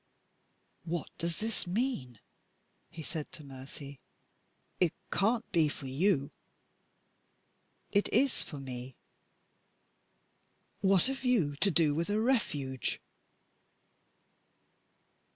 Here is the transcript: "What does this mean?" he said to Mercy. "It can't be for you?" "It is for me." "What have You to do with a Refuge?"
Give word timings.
"What 0.83 1.11
does 1.19 1.37
this 1.37 1.67
mean?" 1.67 2.19
he 2.89 3.03
said 3.03 3.31
to 3.33 3.43
Mercy. 3.43 3.99
"It 4.79 4.93
can't 5.11 5.47
be 5.51 5.69
for 5.69 5.85
you?" 5.85 6.31
"It 7.91 8.09
is 8.11 8.41
for 8.41 8.57
me." 8.57 8.95
"What 10.79 11.05
have 11.05 11.23
You 11.23 11.55
to 11.57 11.69
do 11.69 11.93
with 11.93 12.09
a 12.09 12.19
Refuge?" 12.19 12.99